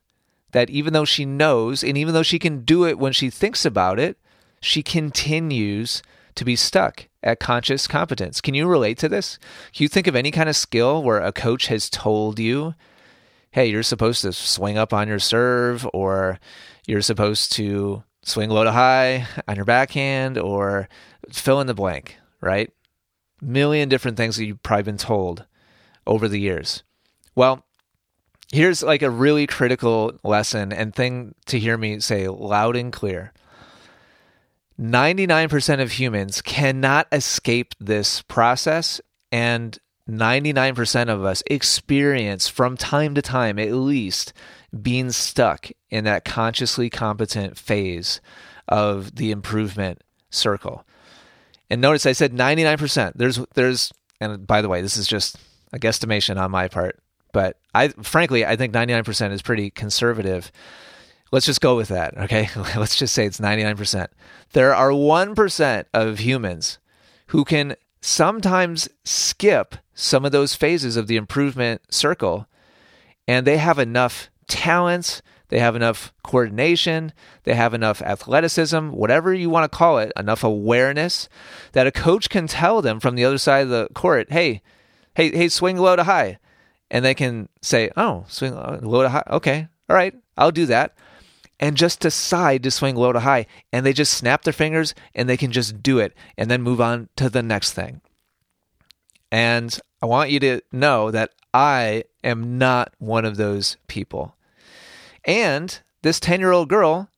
that 0.56 0.70
even 0.70 0.94
though 0.94 1.04
she 1.04 1.26
knows 1.26 1.84
and 1.84 1.98
even 1.98 2.14
though 2.14 2.22
she 2.22 2.38
can 2.38 2.64
do 2.64 2.86
it 2.86 2.98
when 2.98 3.12
she 3.12 3.28
thinks 3.28 3.66
about 3.66 3.98
it, 3.98 4.16
she 4.62 4.82
continues 4.82 6.02
to 6.34 6.46
be 6.46 6.56
stuck 6.56 7.08
at 7.22 7.38
conscious 7.38 7.86
competence? 7.86 8.40
Can 8.40 8.54
you 8.54 8.66
relate 8.66 8.96
to 9.00 9.08
this? 9.10 9.38
Can 9.75 9.82
you 9.82 9.88
think 9.88 10.06
of 10.06 10.16
any 10.16 10.30
kind 10.30 10.48
of 10.48 10.56
skill 10.56 11.02
where 11.02 11.20
a 11.20 11.30
coach 11.30 11.66
has 11.66 11.90
told 11.90 12.38
you 12.38 12.75
hey, 13.50 13.66
you're 13.66 13.82
supposed 13.82 14.22
to 14.22 14.32
swing 14.32 14.78
up 14.78 14.94
on 14.94 15.08
your 15.08 15.18
serve, 15.18 15.86
or 15.92 16.38
you're 16.86 17.02
supposed 17.02 17.52
to 17.52 18.02
swing 18.22 18.48
low 18.48 18.64
to 18.64 18.72
high 18.72 19.26
on 19.46 19.56
your 19.56 19.64
backhand, 19.66 20.38
or 20.38 20.88
fill 21.30 21.60
in 21.60 21.66
the 21.66 21.75
blank, 21.75 22.16
right? 22.40 22.70
Million 23.42 23.90
different 23.90 24.16
things 24.16 24.36
that 24.36 24.46
you've 24.46 24.62
probably 24.62 24.84
been 24.84 24.96
told 24.96 25.44
over 26.06 26.28
the 26.28 26.40
years. 26.40 26.82
Well, 27.34 27.65
here's 28.52 28.82
like 28.82 29.02
a 29.02 29.10
really 29.10 29.46
critical 29.46 30.12
lesson 30.22 30.72
and 30.72 30.94
thing 30.94 31.34
to 31.46 31.58
hear 31.58 31.76
me 31.76 32.00
say 32.00 32.28
loud 32.28 32.76
and 32.76 32.92
clear. 32.92 33.32
99% 34.80 35.80
of 35.80 35.92
humans 35.92 36.42
cannot 36.42 37.08
escape 37.10 37.74
this 37.80 38.22
process 38.22 39.00
and 39.32 39.78
99% 40.08 41.08
of 41.08 41.24
us 41.24 41.42
experience 41.46 42.46
from 42.46 42.76
time 42.76 43.14
to 43.14 43.22
time, 43.22 43.58
at 43.58 43.72
least, 43.72 44.32
being 44.82 45.10
stuck 45.10 45.70
in 45.90 46.04
that 46.04 46.24
consciously 46.24 46.90
competent 46.90 47.58
phase 47.58 48.20
of 48.68 49.16
the 49.16 49.30
improvement 49.30 50.02
circle. 50.30 50.84
And 51.70 51.80
notice 51.80 52.06
I 52.06 52.12
said 52.12 52.32
99%. 52.32 53.14
There's, 53.16 53.40
there's, 53.54 53.92
and 54.20 54.46
by 54.46 54.62
the 54.62 54.68
way, 54.68 54.82
this 54.82 54.96
is 54.96 55.08
just 55.08 55.38
a 55.72 55.78
guesstimation 55.78 56.40
on 56.40 56.50
my 56.50 56.68
part, 56.68 57.00
but 57.36 57.58
I, 57.74 57.88
frankly, 57.88 58.46
I 58.46 58.56
think 58.56 58.72
99% 58.72 59.30
is 59.30 59.42
pretty 59.42 59.68
conservative. 59.68 60.50
Let's 61.32 61.44
just 61.44 61.60
go 61.60 61.76
with 61.76 61.88
that, 61.88 62.16
okay? 62.16 62.48
Let's 62.78 62.96
just 62.96 63.12
say 63.12 63.26
it's 63.26 63.38
99%. 63.38 64.06
There 64.54 64.74
are 64.74 64.88
1% 64.88 65.84
of 65.92 66.18
humans 66.20 66.78
who 67.26 67.44
can 67.44 67.76
sometimes 68.00 68.88
skip 69.04 69.74
some 69.92 70.24
of 70.24 70.32
those 70.32 70.54
phases 70.54 70.96
of 70.96 71.08
the 71.08 71.16
improvement 71.16 71.82
circle 71.92 72.46
and 73.28 73.46
they 73.46 73.58
have 73.58 73.78
enough 73.78 74.30
talents, 74.48 75.20
they 75.48 75.58
have 75.58 75.76
enough 75.76 76.14
coordination, 76.22 77.12
they 77.42 77.52
have 77.52 77.74
enough 77.74 78.00
athleticism, 78.00 78.88
whatever 78.92 79.34
you 79.34 79.50
want 79.50 79.70
to 79.70 79.76
call 79.76 79.98
it, 79.98 80.10
enough 80.16 80.42
awareness 80.42 81.28
that 81.72 81.86
a 81.86 81.92
coach 81.92 82.30
can 82.30 82.46
tell 82.46 82.80
them 82.80 82.98
from 82.98 83.14
the 83.14 83.26
other 83.26 83.36
side 83.36 83.64
of 83.64 83.68
the 83.68 83.88
court, 83.94 84.32
hey, 84.32 84.62
hey, 85.14 85.30
hey, 85.36 85.50
swing 85.50 85.76
low 85.76 85.96
to 85.96 86.04
high. 86.04 86.38
And 86.90 87.04
they 87.04 87.14
can 87.14 87.48
say, 87.62 87.90
oh, 87.96 88.24
swing 88.28 88.54
low 88.54 89.02
to 89.02 89.08
high. 89.08 89.24
Okay, 89.30 89.68
all 89.88 89.96
right, 89.96 90.14
I'll 90.36 90.52
do 90.52 90.66
that. 90.66 90.96
And 91.58 91.76
just 91.76 92.00
decide 92.00 92.62
to 92.64 92.70
swing 92.70 92.96
low 92.96 93.12
to 93.12 93.20
high. 93.20 93.46
And 93.72 93.84
they 93.84 93.92
just 93.92 94.14
snap 94.14 94.42
their 94.42 94.52
fingers 94.52 94.94
and 95.14 95.28
they 95.28 95.36
can 95.36 95.52
just 95.52 95.82
do 95.82 95.98
it 95.98 96.14
and 96.36 96.50
then 96.50 96.62
move 96.62 96.80
on 96.80 97.08
to 97.16 97.30
the 97.30 97.42
next 97.42 97.72
thing. 97.72 98.02
And 99.32 99.78
I 100.02 100.06
want 100.06 100.30
you 100.30 100.38
to 100.40 100.60
know 100.70 101.10
that 101.10 101.30
I 101.54 102.04
am 102.22 102.58
not 102.58 102.92
one 102.98 103.24
of 103.24 103.36
those 103.36 103.76
people. 103.86 104.36
And 105.24 105.80
this 106.02 106.20
10 106.20 106.40
year 106.40 106.52
old 106.52 106.68
girl, 106.68 107.08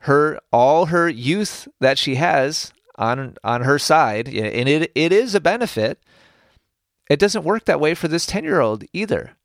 her 0.00 0.40
all 0.50 0.86
her 0.86 1.08
youth 1.08 1.68
that 1.80 1.98
she 1.98 2.16
has 2.16 2.72
on 2.96 3.36
on 3.44 3.62
her 3.62 3.78
side, 3.78 4.28
and 4.28 4.68
it 4.68 4.90
it 4.94 5.12
is 5.12 5.34
a 5.34 5.40
benefit. 5.40 6.02
It 7.12 7.18
doesn't 7.18 7.44
work 7.44 7.66
that 7.66 7.80
way 7.80 7.94
for 7.94 8.08
this 8.08 8.26
10 8.26 8.44
year 8.44 8.60
old 8.60 8.84
either. 8.92 9.36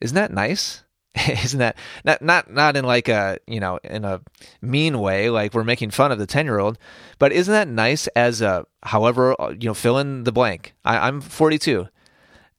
Isn't 0.00 0.14
that 0.14 0.32
nice? 0.32 0.84
Isn't 1.28 1.58
that 1.58 1.76
not 2.04 2.22
not 2.22 2.50
not 2.50 2.76
in 2.76 2.84
like 2.84 3.08
a 3.08 3.38
you 3.46 3.60
know 3.60 3.78
in 3.82 4.04
a 4.04 4.20
mean 4.60 5.00
way 5.00 5.30
like 5.30 5.54
we're 5.54 5.64
making 5.64 5.90
fun 5.90 6.12
of 6.12 6.18
the 6.18 6.26
10 6.26 6.46
year 6.46 6.58
old 6.58 6.78
but 7.18 7.32
isn't 7.32 7.50
that 7.50 7.66
nice 7.66 8.06
as 8.08 8.40
a 8.40 8.66
however 8.84 9.34
you 9.58 9.68
know 9.68 9.74
fill 9.74 9.98
in 9.98 10.22
the 10.24 10.30
blank 10.30 10.74
I, 10.84 11.08
i'm 11.08 11.20
42 11.20 11.88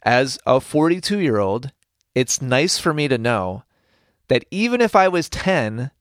as 0.04 0.40
a 0.46 0.60
42 0.60 1.20
year 1.20 1.38
old 1.38 1.72
it's 2.16 2.42
nice 2.42 2.78
for 2.78 2.94
me 2.94 3.08
to 3.08 3.18
know 3.18 3.64
that 4.28 4.46
even 4.52 4.82
if 4.82 4.96
I 4.96 5.08
was 5.08 5.30
10, 5.30 5.92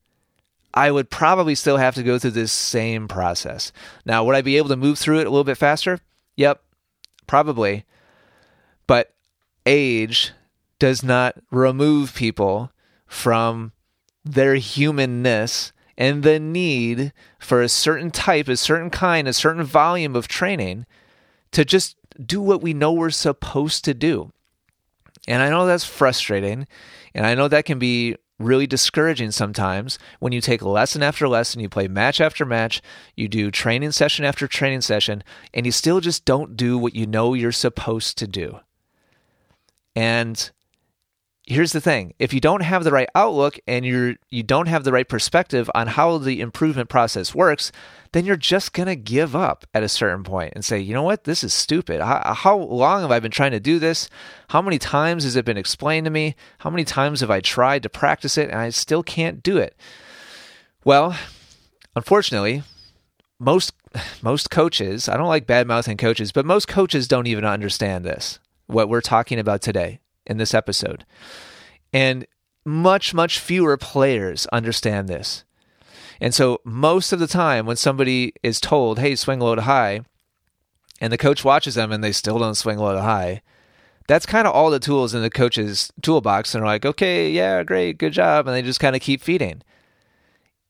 I 0.73 0.91
would 0.91 1.09
probably 1.09 1.55
still 1.55 1.77
have 1.77 1.95
to 1.95 2.03
go 2.03 2.17
through 2.17 2.31
this 2.31 2.51
same 2.51 3.07
process. 3.07 3.71
Now, 4.05 4.23
would 4.23 4.35
I 4.35 4.41
be 4.41 4.57
able 4.57 4.69
to 4.69 4.75
move 4.75 4.97
through 4.97 5.19
it 5.19 5.27
a 5.27 5.29
little 5.29 5.43
bit 5.43 5.57
faster? 5.57 5.99
Yep, 6.35 6.61
probably. 7.27 7.85
Age 9.65 10.31
does 10.79 11.03
not 11.03 11.35
remove 11.51 12.15
people 12.15 12.71
from 13.05 13.73
their 14.23 14.55
humanness 14.55 15.71
and 15.97 16.23
the 16.23 16.39
need 16.39 17.11
for 17.39 17.61
a 17.61 17.69
certain 17.69 18.09
type, 18.11 18.47
a 18.47 18.55
certain 18.55 18.89
kind, 18.89 19.27
a 19.27 19.33
certain 19.33 19.63
volume 19.63 20.15
of 20.15 20.27
training 20.27 20.85
to 21.51 21.65
just 21.65 21.97
do 22.23 22.41
what 22.41 22.61
we 22.61 22.73
know 22.73 22.93
we're 22.93 23.09
supposed 23.09 23.83
to 23.85 23.93
do. 23.93 24.31
And 25.27 25.41
I 25.41 25.49
know 25.49 25.65
that's 25.65 25.83
frustrating. 25.83 26.67
And 27.13 27.25
I 27.25 27.35
know 27.35 27.47
that 27.47 27.65
can 27.65 27.79
be 27.79 28.15
really 28.39 28.67
discouraging 28.67 29.31
sometimes 29.31 29.99
when 30.19 30.31
you 30.31 30.39
take 30.39 30.61
lesson 30.61 31.03
after 31.03 31.27
lesson, 31.27 31.59
you 31.59 31.67
play 31.67 31.87
match 31.87 32.21
after 32.21 32.45
match, 32.45 32.81
you 33.15 33.27
do 33.27 33.51
training 33.51 33.91
session 33.91 34.23
after 34.23 34.47
training 34.47 34.81
session, 34.81 35.23
and 35.53 35.65
you 35.65 35.71
still 35.71 35.99
just 35.99 36.23
don't 36.23 36.55
do 36.55 36.77
what 36.77 36.95
you 36.95 37.05
know 37.05 37.33
you're 37.33 37.51
supposed 37.51 38.17
to 38.17 38.27
do. 38.27 38.59
And 39.99 40.49
here's 41.43 41.73
the 41.73 41.81
thing. 41.81 42.13
If 42.19 42.31
you 42.31 42.39
don't 42.39 42.61
have 42.61 42.85
the 42.85 42.91
right 42.93 43.09
outlook 43.15 43.59
and 43.67 43.85
you're 43.85 44.15
you 44.29 44.43
don't 44.43 44.69
have 44.69 44.85
the 44.85 44.93
right 44.93 45.09
perspective 45.09 45.69
on 45.75 45.87
how 45.87 46.17
the 46.17 46.39
improvement 46.39 46.87
process 46.87 47.35
works 47.35 47.73
then 48.13 48.23
you're 48.25 48.37
just 48.37 48.71
going 48.71 48.87
to 48.87 48.95
give 48.95 49.35
up 49.35 49.67
at 49.73 49.83
a 49.83 49.89
certain 49.89 50.23
point 50.23 50.53
and 50.55 50.63
say 50.63 50.79
you 50.79 50.93
know 50.93 51.03
what? 51.03 51.25
This 51.25 51.43
is 51.43 51.53
stupid. 51.53 51.99
How, 51.99 52.33
how, 52.33 52.57
long 52.57 53.01
have 53.01 53.11
i 53.11 53.19
been 53.19 53.29
trying 53.29 53.51
to 53.51 53.59
do 53.59 53.77
this? 53.77 54.09
How 54.47 54.61
many 54.61 54.79
times 54.79 55.25
has 55.25 55.35
it 55.35 55.43
been 55.43 55.57
explained 55.57 56.05
to 56.05 56.11
me? 56.11 56.33
How 56.59 56.69
many 56.69 56.85
times 56.85 57.19
have 57.19 57.29
i 57.29 57.41
tried 57.41 57.83
to 57.83 57.89
practice 57.89 58.37
it 58.37 58.49
and 58.49 58.57
i 58.57 58.69
still 58.69 59.03
can't 59.03 59.43
do 59.43 59.57
it? 59.57 59.75
Well 60.85 61.17
unfortunately 61.93 62.63
most 63.37 63.73
most 64.21 64.49
coaches 64.49 65.09
i 65.09 65.17
don't 65.17 65.27
like 65.27 65.47
bad 65.47 65.67
mouthing 65.67 65.97
coaches 65.97 66.31
but 66.31 66.45
most 66.45 66.67
coaches 66.69 67.07
don't 67.07 67.27
even 67.27 67.43
understand 67.43 68.05
this 68.05 68.39
what 68.69 68.87
we're 68.87 69.01
talking 69.01 69.39
about 69.39 69.61
today 69.61 69.99
in 70.25 70.37
this 70.37 70.53
episode. 70.53 71.05
And 71.91 72.25
much, 72.63 73.13
much 73.13 73.39
fewer 73.39 73.77
players 73.77 74.45
understand 74.47 75.07
this. 75.07 75.43
And 76.21 76.33
so, 76.33 76.59
most 76.63 77.11
of 77.11 77.19
the 77.19 77.27
time, 77.27 77.65
when 77.65 77.77
somebody 77.77 78.33
is 78.43 78.59
told, 78.59 78.99
hey, 78.99 79.15
swing 79.15 79.39
low 79.39 79.55
to 79.55 79.61
high, 79.61 80.01
and 81.01 81.11
the 81.11 81.17
coach 81.17 81.45
watches 81.45 81.75
them 81.75 81.91
and 81.93 82.03
they 82.03 82.11
still 82.11 82.37
don't 82.37 82.55
swing 82.55 82.77
low 82.77 82.93
to 82.93 83.01
high, 83.01 83.41
that's 84.07 84.25
kind 84.25 84.45
of 84.45 84.53
all 84.53 84.69
the 84.69 84.79
tools 84.79 85.13
in 85.13 85.21
the 85.21 85.29
coach's 85.29 85.91
toolbox. 86.01 86.53
And 86.53 86.61
they're 86.61 86.67
like, 86.67 86.85
okay, 86.85 87.31
yeah, 87.31 87.63
great, 87.63 87.97
good 87.97 88.11
job. 88.11 88.47
And 88.47 88.55
they 88.55 88.61
just 88.61 88.81
kind 88.81 88.95
of 88.95 89.01
keep 89.01 89.21
feeding. 89.21 89.61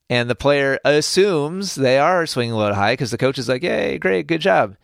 And 0.07 0.29
the 0.29 0.35
player 0.35 0.79
assumes 0.85 1.75
they 1.75 1.97
are 1.97 2.25
swinging 2.27 2.53
low 2.53 2.69
to 2.69 2.75
high 2.75 2.93
because 2.93 3.11
the 3.11 3.17
coach 3.17 3.39
is 3.39 3.49
like, 3.49 3.63
yay, 3.63 3.97
great, 3.97 4.27
good 4.27 4.41
job 4.41 4.75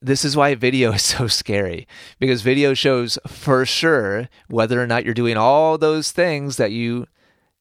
this 0.00 0.24
is 0.24 0.36
why 0.36 0.54
video 0.54 0.92
is 0.94 1.02
so 1.02 1.26
scary 1.26 1.86
because 2.18 2.42
video 2.42 2.74
shows 2.74 3.18
for 3.26 3.64
sure 3.64 4.28
whether 4.48 4.80
or 4.80 4.86
not 4.86 5.04
you're 5.04 5.14
doing 5.14 5.36
all 5.36 5.78
those 5.78 6.12
things 6.12 6.56
that 6.56 6.72
you 6.72 7.06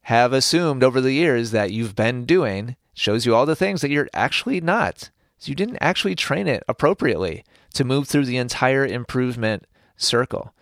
have 0.04 0.34
assumed 0.34 0.84
over 0.84 1.01
the 1.01 1.13
years 1.13 1.51
that 1.51 1.72
you've 1.72 1.96
been 1.96 2.25
doing 2.25 2.75
shows 2.94 3.25
you 3.25 3.34
all 3.34 3.46
the 3.46 3.56
things 3.56 3.82
that 3.82 3.89
you're 3.89 4.10
actually 4.13 4.62
not. 4.62 5.10
So 5.39 5.50
you 5.50 5.56
didn't 5.56 5.80
actually 5.82 6.15
train 6.15 6.48
it 6.48 6.63
appropriately 6.68 7.44
to 7.74 7.84
move 7.84 8.08
through 8.08 8.25
the 8.25 8.38
entire 8.38 8.86
improvement 8.86 9.65
circle. 9.98 10.54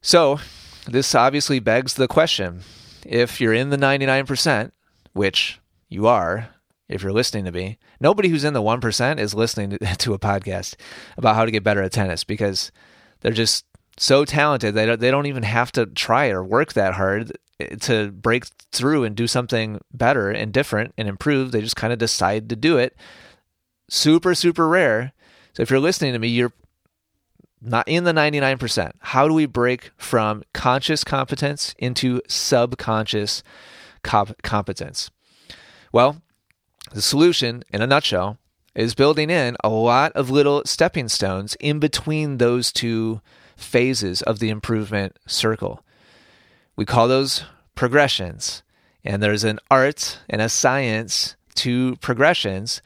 So 0.00 0.38
this 0.86 1.14
obviously 1.14 1.58
begs 1.58 1.94
the 1.94 2.08
question 2.08 2.62
if 3.04 3.40
you're 3.40 3.52
in 3.52 3.70
the 3.70 3.76
99% 3.76 4.72
which 5.12 5.60
you 5.88 6.06
are 6.06 6.48
if 6.92 7.02
you're 7.02 7.12
listening 7.12 7.44
to 7.44 7.52
me. 7.52 7.78
Nobody 8.00 8.28
who's 8.28 8.44
in 8.44 8.54
the 8.54 8.62
1% 8.62 9.18
is 9.18 9.34
listening 9.34 9.70
to, 9.98 10.12
a 10.14 10.18
podcast 10.18 10.76
about 11.16 11.34
how 11.34 11.44
to 11.44 11.50
get 11.50 11.64
better 11.64 11.82
at 11.82 11.92
tennis 11.92 12.24
because 12.24 12.70
they're 13.20 13.32
just 13.32 13.64
so 13.96 14.24
talented. 14.24 14.74
They 14.74 14.86
don't, 14.86 15.00
they 15.00 15.10
don't 15.10 15.26
even 15.26 15.42
have 15.42 15.72
to 15.72 15.86
try 15.86 16.28
or 16.28 16.44
work 16.44 16.72
that 16.74 16.94
hard 16.94 17.32
to 17.80 18.10
break 18.10 18.46
through 18.72 19.04
and 19.04 19.14
do 19.14 19.26
something 19.26 19.80
better 19.92 20.30
and 20.30 20.52
different 20.52 20.94
and 20.96 21.08
improve. 21.08 21.52
They 21.52 21.60
just 21.60 21.76
kind 21.76 21.92
of 21.92 21.98
decide 21.98 22.48
to 22.48 22.56
do 22.56 22.78
it. 22.78 22.96
Super, 23.88 24.34
super 24.34 24.68
rare. 24.68 25.12
So 25.52 25.62
if 25.62 25.70
you're 25.70 25.80
listening 25.80 26.12
to 26.14 26.18
me, 26.18 26.28
you're 26.28 26.52
not 27.60 27.86
in 27.86 28.04
the 28.04 28.12
99%. 28.12 28.92
How 28.98 29.28
do 29.28 29.34
we 29.34 29.46
break 29.46 29.90
from 29.96 30.42
conscious 30.52 31.04
competence 31.04 31.74
into 31.78 32.20
subconscious 32.26 33.42
comp- 34.02 34.42
competence? 34.42 35.10
Well, 35.92 36.22
the 36.92 37.02
solution, 37.02 37.64
in 37.72 37.82
a 37.82 37.86
nutshell, 37.86 38.38
is 38.74 38.94
building 38.94 39.30
in 39.30 39.56
a 39.62 39.68
lot 39.68 40.12
of 40.12 40.30
little 40.30 40.62
stepping 40.64 41.08
stones 41.08 41.56
in 41.60 41.78
between 41.78 42.38
those 42.38 42.72
two 42.72 43.20
phases 43.56 44.22
of 44.22 44.38
the 44.38 44.48
improvement 44.48 45.18
circle. 45.26 45.84
We 46.76 46.84
call 46.84 47.08
those 47.08 47.44
progressions. 47.74 48.62
And 49.04 49.22
there's 49.22 49.44
an 49.44 49.58
art 49.70 50.20
and 50.28 50.40
a 50.40 50.48
science 50.48 51.36
to 51.56 51.96
progressions 51.96 52.80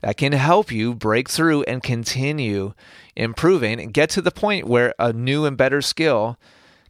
that 0.00 0.16
can 0.16 0.32
help 0.32 0.70
you 0.70 0.94
break 0.94 1.28
through 1.28 1.62
and 1.62 1.82
continue 1.82 2.74
improving 3.16 3.80
and 3.80 3.94
get 3.94 4.10
to 4.10 4.22
the 4.22 4.30
point 4.30 4.66
where 4.66 4.94
a 4.98 5.12
new 5.12 5.44
and 5.44 5.56
better 5.56 5.80
skill 5.80 6.38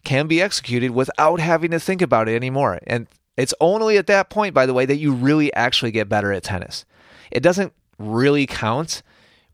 can 0.05 0.27
be 0.27 0.43
executed 0.43 0.91
without 0.91 1.39
having 1.39 1.71
to 1.71 1.79
think 1.79 2.03
about 2.03 2.29
it 2.29 2.35
anymore. 2.35 2.81
And 2.87 3.07
it's 3.37 3.55
only 3.61 3.97
at 3.97 4.07
that 4.09 4.31
point, 4.31 4.55
by 4.55 4.67
the 4.67 4.75
way, 4.75 4.87
that 4.87 4.97
you 4.97 5.13
really 5.13 5.53
actually 5.55 5.91
get 5.91 6.09
better 6.09 6.33
at 6.33 6.43
tennis. 6.43 6.85
It 7.31 7.41
doesn't 7.43 7.73
really 7.99 8.47
count 8.47 9.03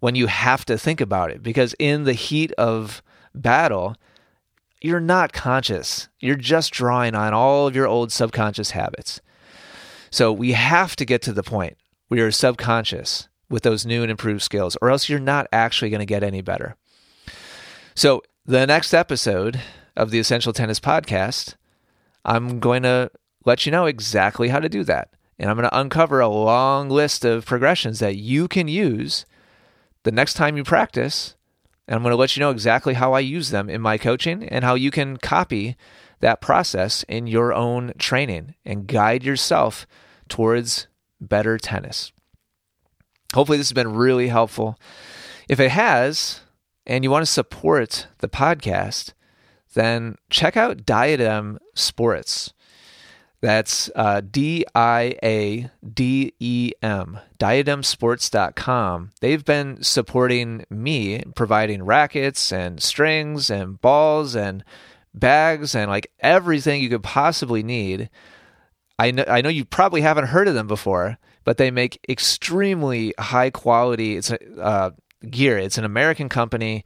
when 0.00 0.14
you 0.14 0.26
have 0.26 0.64
to 0.66 0.78
think 0.78 1.00
about 1.00 1.30
it 1.30 1.42
because 1.42 1.74
in 1.78 2.04
the 2.04 2.12
heat 2.12 2.52
of 2.52 3.02
battle, 3.34 3.96
you're 4.80 5.00
not 5.00 5.32
conscious. 5.32 6.08
You're 6.20 6.36
just 6.36 6.72
drawing 6.72 7.14
on 7.14 7.34
all 7.34 7.66
of 7.66 7.74
your 7.74 7.86
old 7.86 8.12
subconscious 8.12 8.72
habits. 8.72 9.20
So 10.10 10.32
we 10.32 10.52
have 10.52 10.96
to 10.96 11.04
get 11.04 11.22
to 11.22 11.32
the 11.32 11.42
point 11.42 11.76
where 12.08 12.20
you're 12.20 12.30
subconscious 12.30 13.28
with 13.50 13.62
those 13.62 13.86
new 13.86 14.02
and 14.02 14.10
improved 14.10 14.42
skills, 14.42 14.76
or 14.82 14.90
else 14.90 15.08
you're 15.08 15.18
not 15.18 15.46
actually 15.52 15.90
going 15.90 16.00
to 16.00 16.06
get 16.06 16.22
any 16.22 16.42
better. 16.42 16.76
So, 17.94 18.22
the 18.44 18.66
next 18.66 18.94
episode 18.94 19.60
of 19.96 20.10
the 20.10 20.18
Essential 20.18 20.52
Tennis 20.52 20.80
Podcast, 20.80 21.54
I'm 22.24 22.60
going 22.60 22.82
to 22.82 23.10
let 23.44 23.66
you 23.66 23.72
know 23.72 23.86
exactly 23.86 24.48
how 24.48 24.58
to 24.58 24.68
do 24.68 24.84
that. 24.84 25.10
And 25.38 25.48
I'm 25.48 25.56
going 25.56 25.68
to 25.68 25.78
uncover 25.78 26.20
a 26.20 26.28
long 26.28 26.90
list 26.90 27.24
of 27.24 27.46
progressions 27.46 28.00
that 28.00 28.16
you 28.16 28.48
can 28.48 28.68
use 28.68 29.24
the 30.02 30.12
next 30.12 30.34
time 30.34 30.56
you 30.56 30.64
practice. 30.64 31.36
And 31.86 31.94
I'm 31.94 32.02
going 32.02 32.12
to 32.12 32.16
let 32.16 32.36
you 32.36 32.40
know 32.40 32.50
exactly 32.50 32.94
how 32.94 33.12
I 33.12 33.20
use 33.20 33.50
them 33.50 33.70
in 33.70 33.80
my 33.80 33.98
coaching 33.98 34.44
and 34.44 34.64
how 34.64 34.74
you 34.74 34.90
can 34.90 35.16
copy 35.16 35.76
that 36.20 36.40
process 36.40 37.04
in 37.04 37.26
your 37.26 37.52
own 37.52 37.92
training 37.98 38.54
and 38.64 38.86
guide 38.86 39.22
yourself 39.22 39.86
towards 40.28 40.88
better 41.20 41.56
tennis. 41.58 42.12
Hopefully, 43.34 43.58
this 43.58 43.68
has 43.68 43.74
been 43.74 43.94
really 43.94 44.28
helpful. 44.28 44.78
If 45.48 45.60
it 45.60 45.70
has, 45.70 46.40
and 46.86 47.04
you 47.04 47.10
want 47.10 47.24
to 47.24 47.30
support 47.30 48.08
the 48.18 48.28
podcast, 48.28 49.12
then 49.74 50.16
check 50.30 50.56
out 50.56 50.84
Diadem 50.84 51.58
Sports. 51.74 52.52
That's 53.40 53.88
uh, 53.94 54.20
D 54.20 54.64
I 54.74 55.16
A 55.22 55.70
D 55.94 56.34
E 56.40 56.72
M, 56.82 57.20
diademsports.com. 57.38 59.10
They've 59.20 59.44
been 59.44 59.82
supporting 59.82 60.66
me, 60.70 61.22
providing 61.36 61.84
rackets 61.84 62.52
and 62.52 62.82
strings 62.82 63.48
and 63.48 63.80
balls 63.80 64.34
and 64.34 64.64
bags 65.14 65.74
and 65.74 65.90
like 65.90 66.10
everything 66.20 66.82
you 66.82 66.88
could 66.88 67.04
possibly 67.04 67.62
need. 67.62 68.10
I 68.98 69.12
know, 69.12 69.24
I 69.28 69.40
know 69.40 69.48
you 69.48 69.64
probably 69.64 70.00
haven't 70.00 70.26
heard 70.26 70.48
of 70.48 70.54
them 70.54 70.66
before, 70.66 71.18
but 71.44 71.56
they 71.56 71.70
make 71.70 72.04
extremely 72.08 73.14
high 73.18 73.50
quality 73.50 74.16
it's 74.16 74.32
uh, 74.32 74.90
gear. 75.30 75.58
It's 75.58 75.78
an 75.78 75.84
American 75.84 76.28
company. 76.28 76.84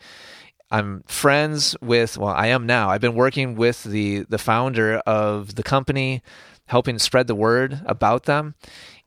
I'm 0.72 1.04
friends 1.06 1.76
with, 1.82 2.16
well, 2.16 2.34
I 2.34 2.46
am 2.46 2.64
now. 2.64 2.88
I've 2.88 3.02
been 3.02 3.14
working 3.14 3.56
with 3.56 3.84
the 3.84 4.20
the 4.28 4.38
founder 4.38 4.96
of 5.06 5.54
the 5.54 5.62
company, 5.62 6.22
helping 6.66 6.98
spread 6.98 7.26
the 7.26 7.34
word 7.34 7.82
about 7.84 8.24
them. 8.24 8.54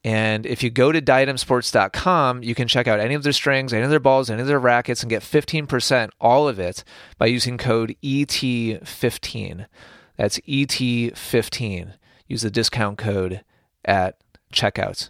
And 0.03 0.45
if 0.45 0.61
you 0.61 0.69
go 0.69 0.91
to 0.91 1.01
diademsports.com, 1.01 2.43
you 2.43 2.53
can 2.53 2.67
check 2.67 2.87
out 2.87 2.99
any 2.99 3.15
of 3.15 3.23
their 3.23 3.33
strings, 3.33 3.73
any 3.73 3.81
of 3.81 3.89
their 3.89 3.99
balls, 3.99 4.29
any 4.29 4.39
of 4.39 4.47
their 4.47 4.59
rackets, 4.59 5.01
and 5.01 5.09
get 5.09 5.23
15%, 5.23 6.11
all 6.21 6.47
of 6.47 6.59
it, 6.59 6.83
by 7.17 7.25
using 7.25 7.57
code 7.57 7.95
ET15. 8.03 9.65
That's 10.15 10.39
ET15. 10.41 11.93
Use 12.27 12.41
the 12.43 12.51
discount 12.51 12.99
code 12.99 13.43
at 13.83 14.19
checkout. 14.53 15.09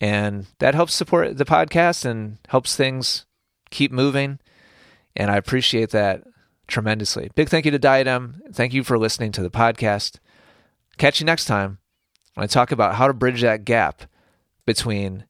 And 0.00 0.46
that 0.60 0.76
helps 0.76 0.94
support 0.94 1.36
the 1.36 1.44
podcast 1.44 2.04
and 2.04 2.38
helps 2.46 2.76
things 2.76 3.26
keep 3.70 3.90
moving 3.90 4.38
and 5.16 5.30
I 5.30 5.36
appreciate 5.36 5.90
that 5.90 6.22
tremendously. 6.66 7.30
Big 7.34 7.48
thank 7.48 7.64
you 7.64 7.70
to 7.70 7.78
Diadem. 7.78 8.40
Thank 8.52 8.72
you 8.72 8.82
for 8.82 8.98
listening 8.98 9.32
to 9.32 9.42
the 9.42 9.50
podcast. 9.50 10.18
Catch 10.96 11.20
you 11.20 11.26
next 11.26 11.44
time 11.46 11.78
when 12.34 12.44
I 12.44 12.46
talk 12.46 12.72
about 12.72 12.94
how 12.94 13.06
to 13.06 13.12
bridge 13.12 13.42
that 13.42 13.64
gap 13.64 14.02
between 14.66 15.24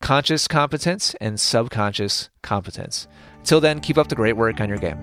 conscious 0.00 0.48
competence 0.48 1.14
and 1.20 1.38
subconscious 1.38 2.30
competence. 2.42 3.06
Until 3.38 3.60
then, 3.60 3.80
keep 3.80 3.98
up 3.98 4.08
the 4.08 4.14
great 4.14 4.36
work 4.36 4.60
on 4.60 4.68
your 4.68 4.78
game. 4.78 4.98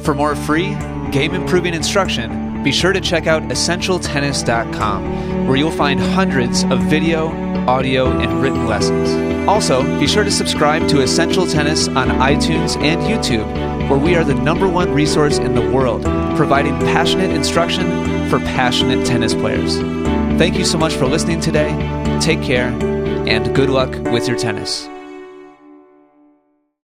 For 0.00 0.14
more 0.14 0.34
free 0.34 0.74
game 1.10 1.34
improving 1.34 1.74
instruction, 1.74 2.47
be 2.68 2.72
sure 2.72 2.92
to 2.92 3.00
check 3.00 3.26
out 3.26 3.42
EssentialTennis.com, 3.44 5.46
where 5.46 5.56
you'll 5.56 5.70
find 5.70 5.98
hundreds 5.98 6.64
of 6.64 6.82
video, 6.82 7.28
audio, 7.66 8.10
and 8.10 8.42
written 8.42 8.66
lessons. 8.66 9.08
Also, 9.48 9.82
be 9.98 10.06
sure 10.06 10.22
to 10.22 10.30
subscribe 10.30 10.86
to 10.86 11.00
Essential 11.00 11.46
Tennis 11.46 11.88
on 11.88 12.08
iTunes 12.08 12.76
and 12.82 13.00
YouTube, 13.00 13.88
where 13.88 13.98
we 13.98 14.16
are 14.16 14.22
the 14.22 14.34
number 14.34 14.68
one 14.68 14.92
resource 14.92 15.38
in 15.38 15.54
the 15.54 15.66
world, 15.70 16.02
providing 16.36 16.78
passionate 16.80 17.30
instruction 17.30 17.86
for 18.28 18.38
passionate 18.40 19.06
tennis 19.06 19.32
players. 19.32 19.78
Thank 20.38 20.58
you 20.58 20.66
so 20.66 20.76
much 20.76 20.92
for 20.92 21.06
listening 21.06 21.40
today. 21.40 21.70
Take 22.20 22.42
care, 22.42 22.68
and 23.26 23.54
good 23.54 23.70
luck 23.70 23.94
with 24.12 24.28
your 24.28 24.36
tennis. 24.36 24.86